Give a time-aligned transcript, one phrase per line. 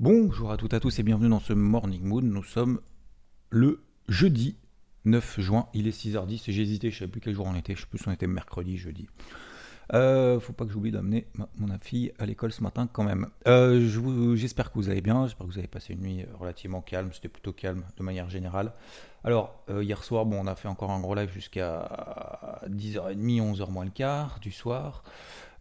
[0.00, 2.24] Bonjour à toutes et à tous et bienvenue dans ce Morning Mood.
[2.24, 2.80] Nous sommes
[3.50, 4.56] le jeudi
[5.04, 5.68] 9 juin.
[5.74, 7.74] Il est 6h10 et j'ai hésité, je ne savais plus quel jour on était.
[7.74, 9.08] Je sais plus si on était mercredi, jeudi.
[9.92, 11.26] Euh, faut pas que j'oublie d'amener
[11.58, 13.28] mon fille à l'école ce matin quand même.
[13.46, 17.10] Euh, J'espère que vous allez bien, j'espère que vous avez passé une nuit relativement calme,
[17.12, 18.72] c'était plutôt calme de manière générale.
[19.22, 23.70] Alors, euh, hier soir, bon, on a fait encore un gros live jusqu'à 10h30, 11h
[23.70, 25.02] moins le quart du soir.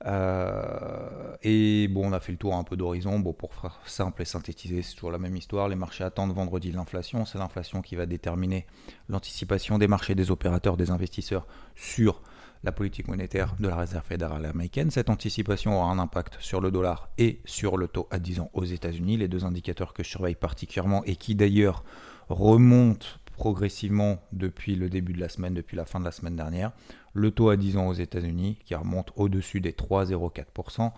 [0.05, 3.19] Euh, et bon, on a fait le tour un peu d'horizon.
[3.19, 5.67] Bon, pour faire simple et synthétiser, c'est toujours la même histoire.
[5.67, 7.25] Les marchés attendent vendredi l'inflation.
[7.25, 8.65] C'est l'inflation qui va déterminer
[9.09, 12.21] l'anticipation des marchés, des opérateurs, des investisseurs sur
[12.63, 14.91] la politique monétaire de la Réserve fédérale américaine.
[14.91, 18.49] Cette anticipation aura un impact sur le dollar et sur le taux à 10 ans
[18.53, 21.83] aux États-Unis, les deux indicateurs que je surveille particulièrement et qui d'ailleurs
[22.27, 23.07] remontent
[23.39, 26.73] progressivement depuis le début de la semaine, depuis la fin de la semaine dernière.
[27.13, 30.91] Le taux à 10 ans aux États-Unis qui remonte au-dessus des 3,04%.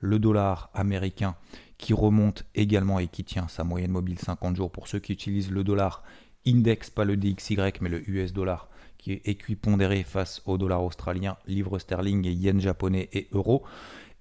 [0.00, 1.34] Le dollar américain
[1.76, 4.70] qui remonte également et qui tient sa moyenne mobile 50 jours.
[4.70, 6.02] Pour ceux qui utilisent le dollar
[6.46, 11.36] index, pas le DXY, mais le US dollar, qui est équipondéré face au dollar australien,
[11.46, 13.64] livre sterling et yen japonais et euro.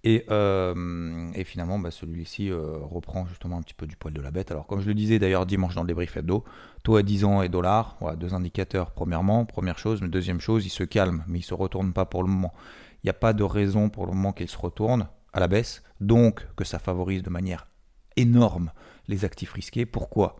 [0.09, 4.21] Et, euh, et finalement, bah, celui-ci euh, reprend justement un petit peu du poil de
[4.21, 4.51] la bête.
[4.51, 6.45] Alors, comme je le disais d'ailleurs dimanche dans le débrief hebdo,
[6.83, 9.43] taux à 10 ans et dollars, voilà, deux indicateurs premièrement.
[9.43, 12.23] Première chose, mais deuxième chose, il se calme, mais il ne se retourne pas pour
[12.23, 12.53] le moment.
[13.03, 15.83] Il n'y a pas de raison pour le moment qu'il se retourne à la baisse,
[15.99, 17.67] donc que ça favorise de manière
[18.15, 18.71] énorme
[19.09, 19.85] les actifs risqués.
[19.85, 20.37] Pourquoi?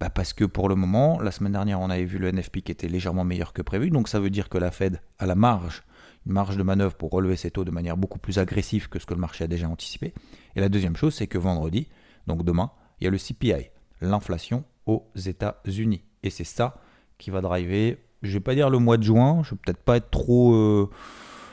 [0.00, 2.72] Bah Parce que pour le moment, la semaine dernière, on avait vu le NFP qui
[2.72, 5.82] était légèrement meilleur que prévu, donc ça veut dire que la Fed a la marge,
[6.26, 9.14] marge de manœuvre pour relever ses taux de manière beaucoup plus agressive que ce que
[9.14, 10.12] le marché a déjà anticipé.
[10.56, 11.88] Et la deuxième chose, c'est que vendredi,
[12.26, 12.70] donc demain,
[13.00, 13.70] il y a le CPI,
[14.00, 16.02] l'inflation aux États-Unis.
[16.22, 16.80] Et c'est ça
[17.18, 19.96] qui va driver, je vais pas dire le mois de juin, je vais peut-être pas
[19.96, 20.54] être trop...
[20.54, 20.90] Euh,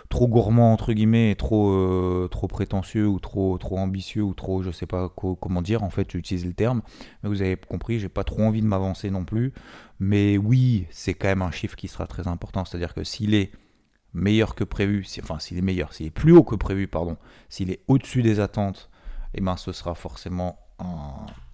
[0.09, 4.69] trop gourmand entre guillemets, trop euh, trop prétentieux ou trop trop ambitieux ou trop je
[4.69, 6.83] sais pas comment dire en fait j'utilise le terme,
[7.23, 9.53] mais vous avez compris, j'ai pas trop envie de m'avancer non plus,
[10.00, 13.53] mais oui c'est quand même un chiffre qui sera très important, c'est-à-dire que s'il est
[14.13, 17.18] meilleur que prévu, enfin s'il est meilleur, s'il est plus haut que prévu pardon,
[17.50, 18.90] s'il est au-dessus des attentes,
[19.34, 20.59] eh ben ce sera forcément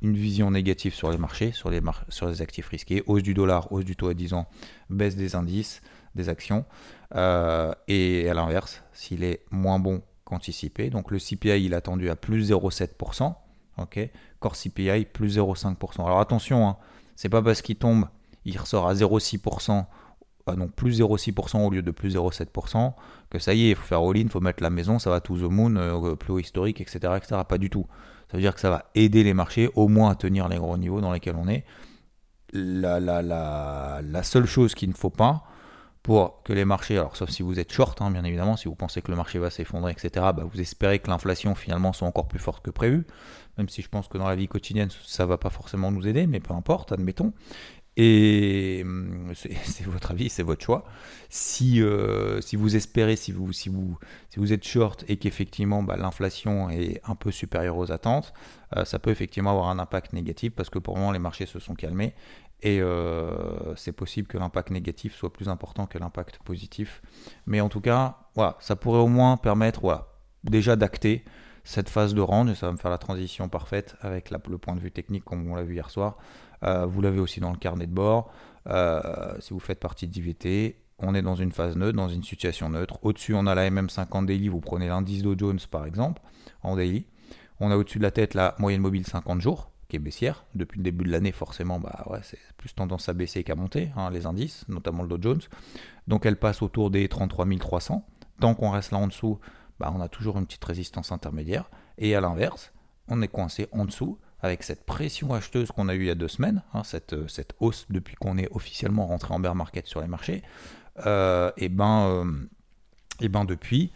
[0.02, 3.72] une vision négative sur les marchés, sur les, sur les actifs risqués, hausse du dollar,
[3.72, 4.48] hausse du taux à 10 ans,
[4.90, 5.82] baisse des indices,
[6.16, 6.66] des actions.
[7.16, 12.10] Euh, et à l'inverse, s'il est moins bon qu'anticipé, donc le CPI il est attendu
[12.10, 13.36] à plus 0,7%,
[13.78, 14.10] ok,
[14.40, 16.06] Core CPI plus 0,5%.
[16.06, 16.78] Alors attention, hein,
[17.16, 18.08] c'est pas parce qu'il tombe,
[18.46, 19.88] il ressort à 0,6%, ah
[20.56, 22.94] donc plus 0,6% au lieu de plus 0,7%,
[23.30, 25.20] que ça y est, il faut faire all-in, il faut mettre la maison, ça va
[25.22, 27.42] to the moon, euh, plus haut historique, etc., etc.
[27.48, 27.88] Pas du tout.
[28.30, 30.78] Ça veut dire que ça va aider les marchés au moins à tenir les gros
[30.78, 31.66] niveaux dans lesquels on est.
[32.54, 35.44] La, la, la, la seule chose qu'il ne faut pas,
[36.04, 38.76] pour que les marchés, alors sauf si vous êtes short, hein, bien évidemment, si vous
[38.76, 42.28] pensez que le marché va s'effondrer, etc., bah, vous espérez que l'inflation finalement soit encore
[42.28, 43.06] plus forte que prévu,
[43.58, 46.26] même si je pense que dans la vie quotidienne, ça va pas forcément nous aider,
[46.26, 47.34] mais peu importe, admettons.
[48.02, 50.86] Et hum, c'est votre avis, c'est votre choix.
[51.28, 53.98] Si, euh, si vous espérez, si vous, si vous,
[54.30, 58.34] si vous êtes short et qu'effectivement bah, l'inflation est un peu supérieure aux attentes,
[58.78, 61.46] euh, ça peut effectivement avoir un impact négatif parce que pour le moment les marchés
[61.46, 62.14] se sont calmés
[62.62, 67.02] et euh, c'est possible que l'impact négatif soit plus important que l'impact positif.
[67.48, 70.08] Mais en tout cas, voilà, ça pourrait au moins permettre
[70.46, 71.26] déjà d'acter
[71.66, 74.76] cette phase de range, et ça va me faire la transition parfaite avec le point
[74.76, 76.18] de vue technique comme on l'a vu hier soir.
[76.64, 78.32] Euh, vous l'avez aussi dans le carnet de bord.
[78.68, 82.24] Euh, si vous faites partie de DVT, on est dans une phase neutre, dans une
[82.24, 83.00] situation neutre.
[83.04, 86.22] Au-dessus, on a la MM50 daily, vous prenez l'indice Dow Jones par exemple,
[86.62, 87.06] en daily.
[87.60, 90.46] On a au-dessus de la tête la moyenne mobile 50 jours qui est baissière.
[90.56, 93.92] Depuis le début de l'année, forcément, bah ouais, c'est plus tendance à baisser qu'à monter,
[93.96, 95.42] hein, les indices, notamment le Dow Jones.
[96.08, 98.06] Donc elle passe autour des 33 300.
[98.40, 99.40] Tant qu'on reste là en dessous,
[99.80, 101.70] bah, on a toujours une petite résistance intermédiaire.
[101.98, 102.72] Et à l'inverse,
[103.08, 106.16] on est coincé en dessous avec cette pression acheteuse qu'on a eue il y a
[106.16, 110.02] deux semaines, hein, cette, cette, hausse depuis qu'on est officiellement rentré en bear market sur
[110.02, 110.44] les marchés.
[111.06, 112.26] Euh, et ben, euh,
[113.20, 113.92] et ben depuis,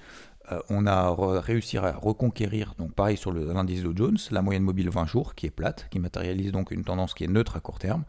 [0.51, 4.89] euh, on a réussi à reconquérir, donc pareil sur l'indice Dow Jones, la moyenne mobile
[4.89, 7.79] 20 jours qui est plate, qui matérialise donc une tendance qui est neutre à court
[7.79, 8.03] terme.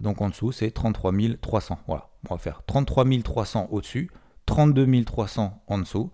[0.00, 1.78] Donc en dessous, c'est 33 300.
[1.86, 4.10] Voilà, on va faire 33 300 au-dessus,
[4.46, 6.10] 32 300 en dessous.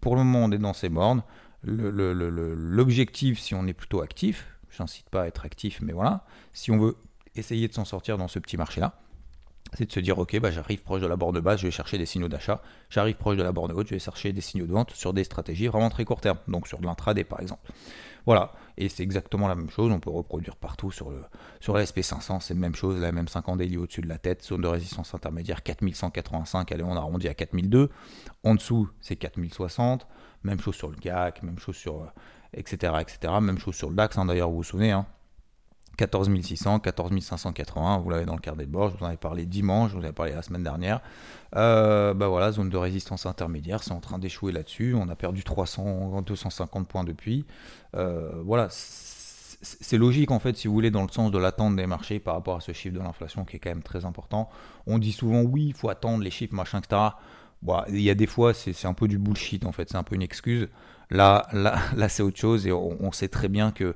[0.00, 1.22] Pour le moment, on est dans ces bornes.
[1.62, 6.78] l'objectif, si on est plutôt actif, j'incite pas à être actif, mais voilà, si on
[6.78, 6.96] veut
[7.34, 8.94] essayer de s'en sortir dans ce petit marché-là,
[9.74, 11.98] c'est de se dire ok bah j'arrive proche de la borne basse, je vais chercher
[11.98, 12.60] des signaux d'achat,
[12.90, 15.24] j'arrive proche de la borne haute, je vais chercher des signaux de vente sur des
[15.24, 17.72] stratégies vraiment très court terme, donc sur de l'intraday par exemple.
[18.26, 21.22] Voilà, et c'est exactement la même chose, on peut reproduire partout sur le
[21.60, 24.44] sur la SP500, c'est la même chose, la même 50 daily au-dessus de la tête,
[24.44, 27.90] zone de résistance intermédiaire 4185, allez on arrondit à 4002,
[28.44, 30.06] en dessous c'est 4060,
[30.44, 32.12] même chose sur le GAC, même chose sur
[32.54, 35.06] etc etc, même chose sur le DAX hein, d'ailleurs vous vous souvenez hein,
[35.96, 39.16] 14 600, 14 581, vous l'avez dans le carnet de bord, je vous en avais
[39.16, 41.00] parlé dimanche, je vous en avais parlé la semaine dernière.
[41.56, 45.44] Euh, bah voilà, zone de résistance intermédiaire, c'est en train d'échouer là-dessus, on a perdu
[45.44, 47.44] 300, 250 points depuis.
[47.94, 51.86] Euh, voilà, c'est logique en fait, si vous voulez, dans le sens de l'attente des
[51.86, 54.48] marchés par rapport à ce chiffre de l'inflation qui est quand même très important.
[54.86, 57.02] On dit souvent oui, il faut attendre les chiffres, machin, etc.
[57.60, 60.02] Bon, il y a des fois, c'est un peu du bullshit en fait, c'est un
[60.02, 60.68] peu une excuse.
[61.12, 63.94] Là, là, là c'est autre chose et on sait très bien que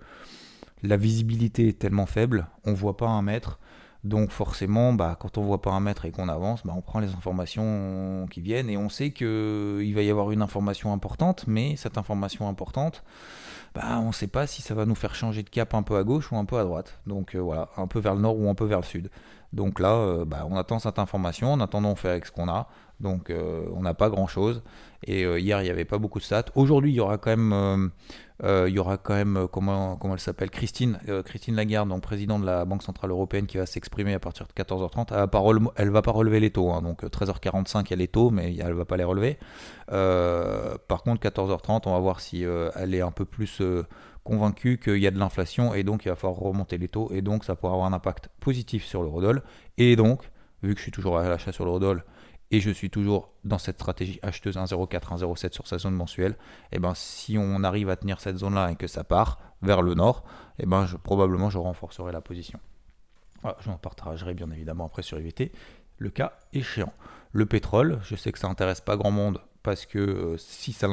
[0.83, 3.59] la visibilité est tellement faible, on ne voit pas un mètre.
[4.05, 7.01] Donc forcément, bah, quand on voit pas un mètre et qu'on avance, bah, on prend
[7.01, 11.75] les informations qui viennent et on sait qu'il va y avoir une information importante, mais
[11.75, 13.03] cette information importante,
[13.75, 15.97] bah, on ne sait pas si ça va nous faire changer de cap un peu
[15.97, 17.01] à gauche ou un peu à droite.
[17.07, 19.11] Donc euh, voilà, un peu vers le nord ou un peu vers le sud.
[19.53, 22.49] Donc là, euh, bah, on attend cette information, en attendant on fait avec ce qu'on
[22.49, 22.69] a.
[23.01, 24.63] Donc euh, on n'a pas grand chose.
[25.07, 26.47] Et hier, il n'y avait pas beaucoup de stats.
[26.55, 27.91] Aujourd'hui, il y aura quand même
[28.45, 30.51] euh, il y aura quand même, euh, comment, elle s'appelle?
[30.51, 34.19] Christine, euh, Christine Lagarde, donc présidente de la Banque Centrale Européenne, qui va s'exprimer à
[34.19, 35.09] partir de 14h30.
[35.77, 38.31] Elle ne va pas relever les taux, hein, donc 13h45, il y a les taux,
[38.31, 39.39] mais elle ne va pas les relever.
[39.89, 43.63] par contre, 14h30, on va voir si elle est un peu plus
[44.23, 47.23] convaincue qu'il y a de l'inflation et donc il va falloir remonter les taux et
[47.23, 49.43] donc ça pourra avoir un impact positif sur l'eurodoll.
[49.79, 50.31] Et donc,
[50.63, 52.05] vu que je suis toujours à l'achat sur l'eurodoll,
[52.51, 56.33] et je suis toujours dans cette stratégie acheteuse 1,04, 1,07 sur sa zone mensuelle,
[56.73, 59.83] et eh ben si on arrive à tenir cette zone-là et que ça part vers
[59.83, 60.25] le nord,
[60.59, 62.61] et eh ben je, probablement je renforcerai la position.
[63.61, 65.53] Je m'en partagerai bien évidemment après sur IVT,
[65.99, 66.93] le cas échéant.
[67.33, 70.89] Le pétrole, je sais que ça intéresse pas grand monde parce que euh, si ça,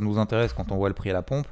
[0.00, 1.46] nous intéresse quand on voit le prix à la pompe,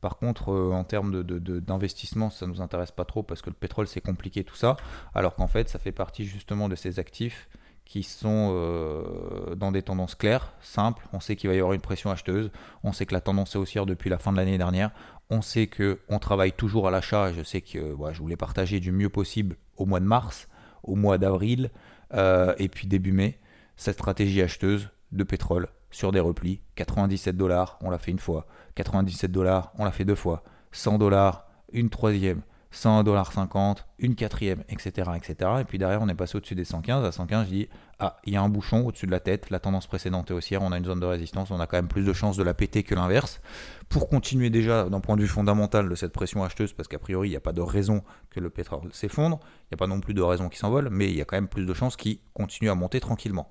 [0.00, 3.56] par contre, euh, en termes d'investissement, ça ne nous intéresse pas trop parce que le
[3.56, 4.76] pétrole, c'est compliqué tout ça.
[5.14, 7.48] Alors qu'en fait, ça fait partie justement de ces actifs
[7.88, 11.08] qui sont euh, dans des tendances claires, simples.
[11.14, 12.50] On sait qu'il va y avoir une pression acheteuse.
[12.84, 14.90] On sait que la tendance est haussière depuis la fin de l'année dernière.
[15.30, 17.32] On sait qu'on travaille toujours à l'achat.
[17.32, 20.48] Je sais que je voulais partager du mieux possible au mois de mars,
[20.82, 21.70] au mois d'avril
[22.12, 23.38] euh, et puis début mai
[23.76, 26.60] cette stratégie acheteuse de pétrole sur des replis.
[26.74, 28.46] 97 dollars, on l'a fait une fois.
[28.74, 30.42] 97 dollars, on l'a fait deux fois.
[30.72, 32.42] 100 dollars, une troisième.
[32.74, 35.50] 101,50$, une quatrième, etc., etc.
[35.60, 37.04] Et puis derrière, on est passé au-dessus des 115.
[37.04, 37.68] À 115, je dis,
[37.98, 40.62] ah, il y a un bouchon au-dessus de la tête, la tendance précédente est haussière,
[40.62, 42.54] on a une zone de résistance, on a quand même plus de chances de la
[42.54, 43.40] péter que l'inverse.
[43.88, 47.28] Pour continuer déjà d'un point de vue fondamental de cette pression acheteuse, parce qu'a priori,
[47.28, 50.00] il n'y a pas de raison que le pétrole s'effondre, il n'y a pas non
[50.00, 52.18] plus de raison qu'il s'envole, mais il y a quand même plus de chances qu'il
[52.34, 53.48] continue à monter tranquillement.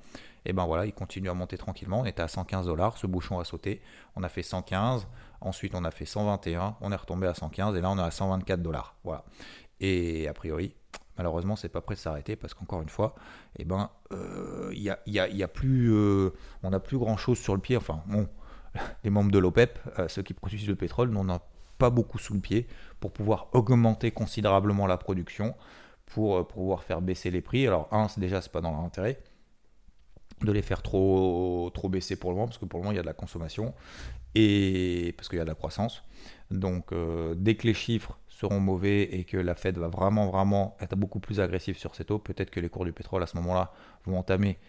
[0.47, 3.37] Et ben voilà, il continue à monter tranquillement, on était à 115 dollars, ce bouchon
[3.37, 3.81] a sauté,
[4.15, 5.05] on a fait 115,
[5.41, 8.11] Ensuite, on a fait 121, on est retombé à 115 et là, on est à
[8.11, 8.95] 124 dollars.
[9.03, 9.23] Voilà.
[9.79, 10.73] Et a priori,
[11.17, 13.15] malheureusement, c'est pas prêt de s'arrêter parce qu'encore une fois,
[13.57, 16.31] eh ben, euh, y a, plus, euh,
[16.63, 17.77] on n'a plus grand chose sur le pied.
[17.77, 18.27] Enfin, bon,
[19.03, 21.39] les membres de l'OPEP, euh, ceux qui produisent le pétrole, n'en ont
[21.77, 22.67] pas beaucoup sous le pied
[22.99, 25.55] pour pouvoir augmenter considérablement la production,
[26.07, 27.67] pour pouvoir faire baisser les prix.
[27.67, 29.19] Alors, un, déjà, c'est pas dans leur intérêt
[30.41, 32.97] de les faire trop, trop baisser pour le moment, parce que pour le moment, il
[32.97, 33.73] y a de la consommation
[34.35, 36.03] et parce qu'il y a de la croissance.
[36.51, 40.77] Donc euh, dès que les chiffres seront mauvais et que la Fed va vraiment vraiment
[40.79, 43.35] être beaucoup plus agressive sur ces taux, peut-être que les cours du pétrole à ce
[43.37, 43.71] moment-là
[44.05, 44.59] vont entamer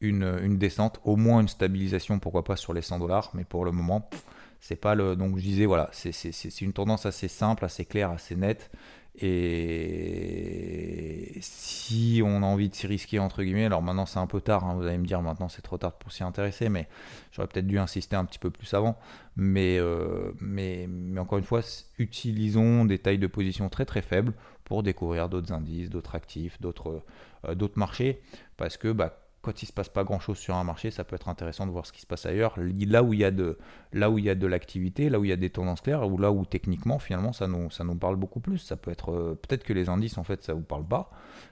[0.00, 3.64] une, une, descente, au moins une stabilisation, pourquoi pas sur les 100 dollars, mais pour
[3.64, 4.10] le moment,
[4.66, 5.14] c'est pas le.
[5.14, 8.70] Donc je disais voilà, c'est une tendance assez simple, assez claire, assez nette.
[9.20, 14.40] Et si on a envie de s'y risquer, entre guillemets, alors maintenant c'est un peu
[14.40, 16.88] tard, hein, vous allez me dire maintenant c'est trop tard pour s'y intéresser, mais
[17.30, 18.96] j'aurais peut-être dû insister un petit peu plus avant.
[19.36, 21.60] Mais, euh, mais, mais encore une fois,
[21.98, 24.32] utilisons des tailles de position très très faibles
[24.64, 27.02] pour découvrir d'autres indices, d'autres actifs, d'autres
[27.46, 28.22] euh, marchés,
[28.56, 31.14] parce que bah, quand il se passe pas grand chose sur un marché, ça peut
[31.16, 32.56] être intéressant de voir ce qui se passe ailleurs.
[32.58, 36.08] Là où il y a de, l'activité, là où il y a des tendances claires,
[36.10, 38.58] ou là où techniquement finalement ça nous, nous parle beaucoup plus.
[38.58, 41.10] Ça peut être euh, peut-être que les indices en fait ça vous parle pas,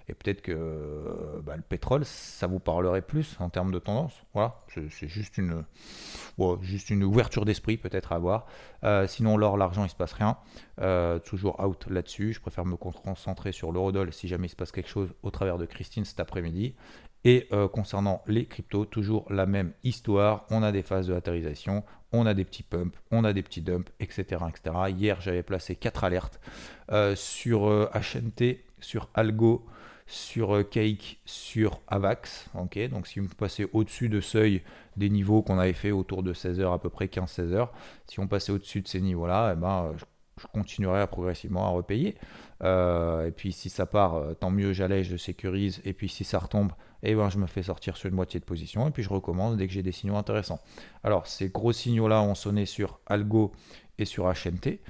[0.08, 4.12] et peut-être que euh, bah, le pétrole ça vous parlerait plus en termes de tendance.
[4.34, 5.64] Voilà, c'est juste une,
[7.04, 8.46] ouverture d'esprit peut-être à avoir.
[8.84, 10.36] Euh, sinon l'or, l'argent il se passe rien.
[11.24, 12.32] toujours out là-dessus.
[12.32, 15.58] Je préfère me concentrer sur l'eurodoll si jamais il se passe quelque chose au travers
[15.58, 16.74] de Christine cet après-midi.
[17.24, 20.44] Et euh, concernant les cryptos, toujours la même histoire.
[20.50, 23.62] On a des phases de latérisation, on a des petits pumps, on a des petits
[23.62, 24.42] dumps, etc.
[24.48, 24.76] etc.
[24.88, 26.40] Hier, j'avais placé 4 alertes
[27.14, 29.64] sur HNT, sur Algo,
[30.12, 32.50] sur Cake, sur Avax.
[32.54, 34.62] Donc si vous passez au-dessus de seuil
[34.96, 37.72] des niveaux qu'on avait fait autour de 16 heures, à peu près 15-16 heures,
[38.06, 40.04] si on passait au-dessus de ces niveaux-là, eh ben, je,
[40.52, 42.16] continuerai progressivement à repayer.
[42.62, 45.80] Euh, et puis si ça part, euh, tant mieux, j'allège, je sécurise.
[45.84, 48.44] Et puis si ça retombe, eh ben, je me fais sortir sur une moitié de
[48.44, 48.88] position.
[48.88, 50.60] Et puis je recommence dès que j'ai des signaux intéressants.
[51.04, 53.52] Alors ces gros signaux-là ont sonné sur Algo
[53.98, 54.80] et sur HNT.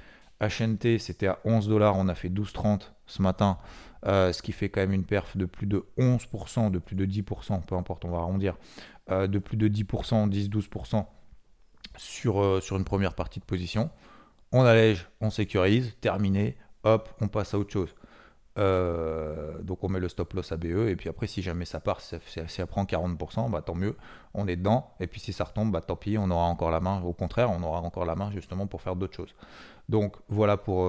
[0.41, 3.57] HNT, c'était à 11 dollars, on a fait 12,30 ce matin.
[4.05, 7.05] Euh, ce qui fait quand même une perf de plus de 11%, de plus de
[7.05, 8.57] 10%, peu importe, on va arrondir,
[9.09, 11.05] euh, de plus de 10%, 10-12%
[11.97, 13.89] sur, euh, sur une première partie de position.
[14.51, 17.95] On allège, on sécurise, terminé, hop, on passe à autre chose.
[19.63, 22.15] donc on met le stop loss ABE et puis après si jamais ça part, si
[22.47, 23.95] ça, prend 40%, bah tant mieux,
[24.35, 26.79] on est dedans et puis si ça retombe, bah tant pis, on aura encore la
[26.79, 29.33] main, au contraire, on aura encore la main justement pour faire d'autres choses.
[29.89, 30.87] Donc voilà pour,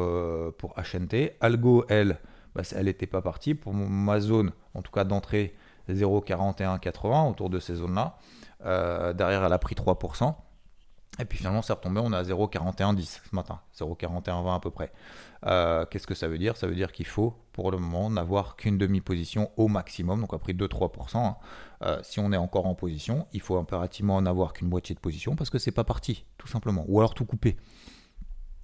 [0.58, 1.36] pour HNT.
[1.40, 2.18] Algo, elle,
[2.54, 3.54] bah, elle n'était pas partie.
[3.54, 5.54] Pour ma zone, en tout cas d'entrée,
[5.88, 8.16] 0,4180 autour de ces zones-là.
[8.64, 10.34] Euh, derrière, elle a pris 3%.
[11.20, 14.90] Et puis finalement, c'est retombé, on est à 0,4110 ce matin, 0,4120 à peu près.
[15.46, 16.56] Euh, qu'est-ce que ça veut dire?
[16.56, 20.38] Ça veut dire qu'il faut, pour le moment, n'avoir qu'une demi-position au maximum, donc a
[20.38, 21.16] pris 2-3%.
[21.18, 21.36] Hein.
[21.82, 25.36] Euh, si on est encore en position, il faut impérativement n'avoir qu'une moitié de position
[25.36, 26.84] parce que c'est pas parti, tout simplement.
[26.88, 27.56] Ou alors tout couper.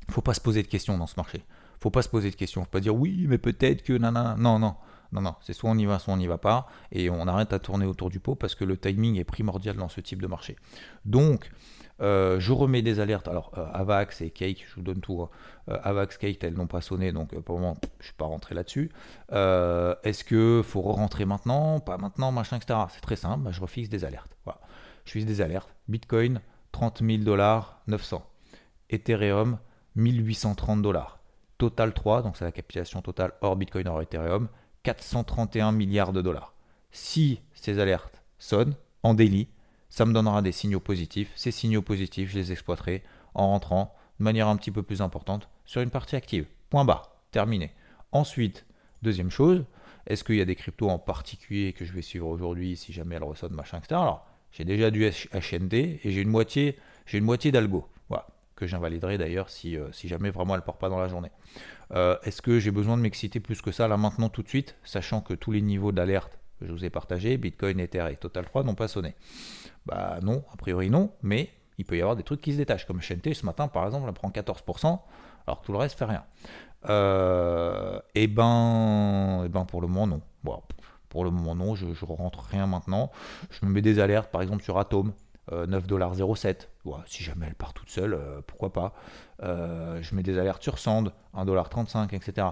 [0.02, 1.44] Il ne faut pas se poser de questions dans ce marché
[1.80, 2.62] faut pas se poser de questions.
[2.62, 4.36] Faut pas dire oui, mais peut-être que nanana.
[4.38, 4.76] Non, non,
[5.12, 5.34] non, non.
[5.40, 7.86] C'est soit on y va, soit on n'y va pas, et on arrête à tourner
[7.86, 10.56] autour du pot parce que le timing est primordial dans ce type de marché.
[11.04, 11.50] Donc,
[12.00, 13.28] euh, je remets des alertes.
[13.28, 15.22] Alors, euh, Avax et Cake, je vous donne tout.
[15.22, 15.30] Hein.
[15.68, 18.54] Euh, Avax, Cake, elles n'ont pas sonné, donc pour le moment, je suis pas rentré
[18.54, 18.90] là-dessus.
[19.30, 21.80] Est-ce que faut re-rentrer maintenant?
[21.80, 22.80] Pas maintenant, machin, etc.
[22.90, 23.44] C'est très simple.
[23.44, 24.36] Bah, je refixe des alertes.
[24.44, 24.60] Voilà.
[25.04, 25.74] Je fixe des alertes.
[25.88, 26.40] Bitcoin,
[26.72, 28.24] 30 000 dollars, 900.
[28.90, 29.58] Ethereum,
[29.96, 31.19] 1830 dollars.
[31.60, 34.48] Total 3, donc c'est la capitalisation totale hors Bitcoin, hors Ethereum,
[34.82, 36.54] 431 milliards de dollars.
[36.90, 39.46] Si ces alertes sonnent en daily,
[39.90, 41.30] ça me donnera des signaux positifs.
[41.36, 43.02] Ces signaux positifs, je les exploiterai
[43.34, 46.46] en rentrant de manière un petit peu plus importante sur une partie active.
[46.70, 47.74] Point barre, terminé.
[48.10, 48.64] Ensuite,
[49.02, 49.66] deuxième chose,
[50.06, 53.16] est-ce qu'il y a des cryptos en particulier que je vais suivre aujourd'hui si jamais
[53.16, 54.00] elles ressonnent, machin, etc.
[54.00, 57.86] Alors, j'ai déjà du HND et j'ai une moitié, j'ai une moitié d'algo.
[58.60, 61.30] Que j'invaliderai d'ailleurs si, euh, jamais vraiment elle ne part pas dans la journée.
[61.92, 64.76] Euh, est-ce que j'ai besoin de m'exciter plus que ça là maintenant tout de suite,
[64.84, 68.44] sachant que tous les niveaux d'alerte que je vous ai partagés, Bitcoin, Ether et Total
[68.44, 69.14] 3 n'ont pas sonné?
[69.86, 71.48] Bah non, a priori non, mais
[71.78, 74.04] il peut y avoir des trucs qui se détachent, comme HNT ce matin par exemple,
[74.06, 75.00] elle prend 14%,
[75.46, 76.24] alors que tout le reste fait rien.
[76.82, 80.20] et euh, eh ben, et eh ben pour le moment non.
[81.08, 83.10] Pour le moment non, je, rentre rien maintenant.
[83.48, 85.14] Je me mets des alertes par exemple sur Atom,
[85.50, 86.68] 9,07$.
[86.86, 88.94] Euh, si jamais elle part toute seule, euh, pourquoi pas.
[89.42, 92.48] Euh, je mets des alertes sur Sand, 1,35$, etc.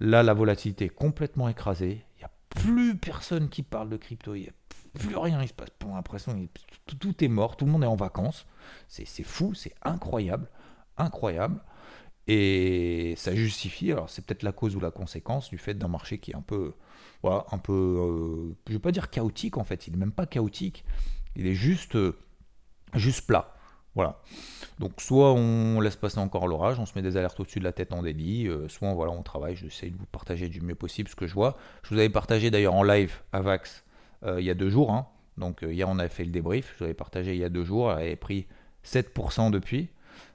[0.00, 2.04] Là, la volatilité est complètement écrasée.
[2.16, 4.34] Il n'y a plus personne qui parle de crypto.
[4.34, 4.52] Il n'y a
[4.98, 5.40] plus rien.
[5.42, 6.48] Il se passe pour l'impression.
[6.86, 7.56] Tout, est mort.
[7.56, 8.46] Tout le monde est en vacances.
[8.88, 9.54] C'est fou.
[9.54, 10.48] C'est incroyable.
[10.96, 11.60] Incroyable.
[12.26, 16.18] Et ça justifie, alors c'est peut-être la cause ou la conséquence du fait d'un marché
[16.18, 16.74] qui est un peu,
[17.22, 20.26] voilà, un peu, je ne vais pas dire chaotique en fait, il n'est même pas
[20.26, 20.84] chaotique,
[21.34, 21.96] il est juste
[22.94, 23.54] juste plat.
[23.94, 24.20] Voilà.
[24.78, 27.72] Donc soit on laisse passer encore l'orage, on se met des alertes au-dessus de la
[27.72, 31.08] tête en délit, euh, soit voilà, on travaille, j'essaie de vous partager du mieux possible
[31.08, 31.56] ce que je vois.
[31.82, 33.84] Je vous avais partagé d'ailleurs en live Avax
[34.24, 34.92] euh, il y a deux jours.
[34.92, 35.06] Hein.
[35.36, 37.48] Donc euh, hier on avait fait le débrief, je vous avais partagé il y a
[37.48, 38.46] deux jours, elle avait pris
[38.86, 39.90] 7% depuis.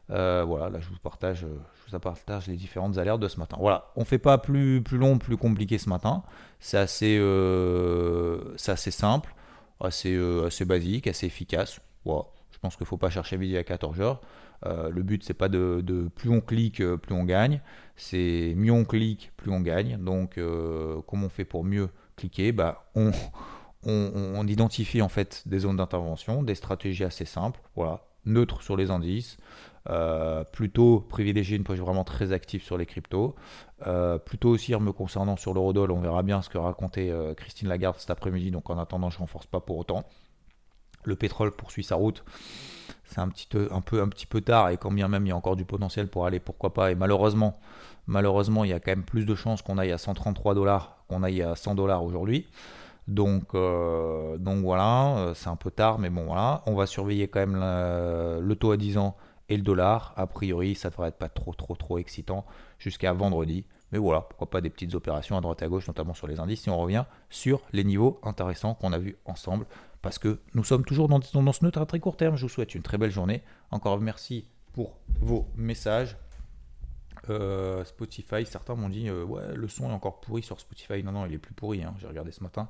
[0.09, 1.47] voilà, là je vous partage,
[1.87, 3.57] je vous partage les différentes alertes de ce matin.
[3.59, 6.23] Voilà, on fait pas plus, long, plus compliqué ce matin.
[6.59, 7.17] C'est assez,
[8.91, 9.33] simple,
[9.79, 11.79] assez, assez basique, assez efficace.
[12.65, 14.21] Pense qu'il ne faut pas chercher midi à 14 heures.
[14.65, 17.61] Euh, le but, c'est pas de, plus on clique, euh, plus on gagne.
[17.95, 20.03] C'est mieux on clique, plus on gagne.
[20.03, 25.77] Donc, euh, comment on fait pour mieux cliquer bah, on, identifie en fait des zones
[25.77, 27.59] d'intervention, des stratégies assez simples.
[27.75, 29.37] Voilà, neutre sur les indices.
[30.51, 33.35] plutôt privilégier une poche vraiment très active sur les cryptos.
[34.25, 38.09] plutôt aussi me concernant sur l'eurodoll, on verra bien ce que racontait Christine Lagarde cet
[38.09, 38.49] après-midi.
[38.49, 40.03] Donc en attendant, je ne renforce pas pour autant.
[41.05, 42.23] Le pétrole poursuit sa route.
[43.05, 45.29] C'est un petit, peu, un, peu, un petit peu tard et quand bien même il
[45.29, 46.91] y a encore du potentiel pour aller, pourquoi pas.
[46.91, 47.59] Et malheureusement,
[48.07, 51.23] malheureusement, il y a quand même plus de chances qu'on aille à 133 dollars qu'on
[51.23, 52.47] aille à 100 dollars aujourd'hui.
[53.07, 56.63] Donc, euh, donc voilà, euh, c'est un peu tard, mais bon voilà.
[56.65, 59.15] On va surveiller quand même le taux à 10 ans
[59.49, 60.13] et le dollar.
[60.17, 62.45] A priori, ça devrait être pas trop trop trop excitant
[62.79, 63.65] jusqu'à vendredi.
[63.91, 66.39] Mais voilà, pourquoi pas des petites opérations à droite et à gauche, notamment sur les
[66.39, 69.67] indices, si on revient sur les niveaux intéressants qu'on a vus ensemble,
[70.05, 72.35] parce que nous sommes toujours dans, dans ce neutre à très court terme.
[72.35, 73.41] Je vous souhaite une très belle journée.
[73.71, 76.15] Encore merci pour vos messages.
[77.31, 81.01] Euh, Spotify, certains m'ont dit euh, ouais le son est encore pourri sur Spotify.
[81.01, 81.83] Non non il est plus pourri.
[81.83, 81.95] Hein.
[81.99, 82.69] J'ai regardé ce matin.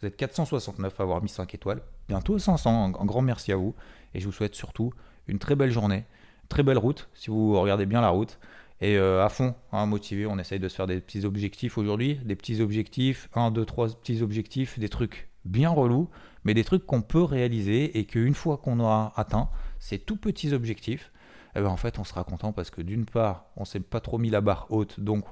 [0.00, 1.82] Vous êtes 469 à avoir mis 5 étoiles.
[2.08, 2.94] Bientôt 500.
[2.98, 3.74] Un, grand merci à vous.
[4.14, 4.94] Et je vous souhaite surtout
[5.28, 6.06] une très belle journée,
[6.48, 8.38] très belle route si vous regardez bien la route.
[8.80, 12.14] Et euh, à fond, hein, motivé, on essaye de se faire des petits objectifs aujourd'hui,
[12.24, 16.08] des petits objectifs, un, deux, trois petits objectifs, des trucs bien relous,
[16.44, 20.52] mais des trucs qu'on peut réaliser et qu'une fois qu'on aura atteint ces tout petits
[20.52, 21.12] objectifs,
[21.56, 24.18] eh ben, en fait on sera content parce que d'une part on s'est pas trop
[24.18, 25.24] mis la barre haute donc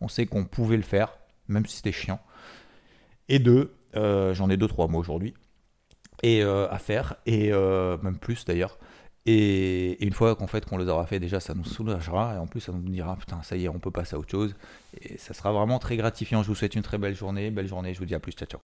[0.00, 2.20] on sait qu'on pouvait le faire même si c'était chiant.
[3.28, 5.34] Et deux euh, j'en ai deux trois mots aujourd'hui
[6.22, 8.78] et euh, à faire et euh, même plus d'ailleurs.
[9.28, 12.46] Et, une fois qu'en fait qu'on les aura fait déjà ça nous soulagera et en
[12.46, 14.54] plus ça nous dira putain ça y est on peut passer à autre chose
[15.00, 16.42] et ça sera vraiment très gratifiant.
[16.42, 18.46] Je vous souhaite une très belle journée belle journée je vous dis à plus ciao
[18.46, 18.65] ciao